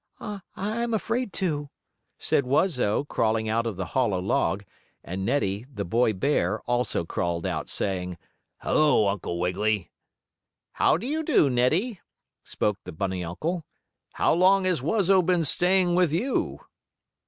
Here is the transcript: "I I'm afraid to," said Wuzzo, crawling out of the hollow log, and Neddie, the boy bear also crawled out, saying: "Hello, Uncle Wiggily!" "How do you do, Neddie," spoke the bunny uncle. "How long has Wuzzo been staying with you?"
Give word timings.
"I 0.19 0.39
I'm 0.55 0.95
afraid 0.95 1.31
to," 1.33 1.69
said 2.17 2.43
Wuzzo, 2.45 3.03
crawling 3.07 3.47
out 3.47 3.67
of 3.67 3.75
the 3.75 3.85
hollow 3.93 4.19
log, 4.19 4.63
and 5.03 5.23
Neddie, 5.23 5.67
the 5.71 5.85
boy 5.85 6.11
bear 6.11 6.59
also 6.61 7.05
crawled 7.05 7.45
out, 7.45 7.69
saying: 7.69 8.17
"Hello, 8.61 9.07
Uncle 9.07 9.39
Wiggily!" 9.39 9.91
"How 10.71 10.97
do 10.97 11.05
you 11.05 11.21
do, 11.21 11.51
Neddie," 11.51 12.01
spoke 12.43 12.79
the 12.83 12.91
bunny 12.91 13.23
uncle. 13.23 13.63
"How 14.13 14.33
long 14.33 14.63
has 14.63 14.81
Wuzzo 14.81 15.21
been 15.23 15.45
staying 15.45 15.93
with 15.93 16.11
you?" 16.11 16.61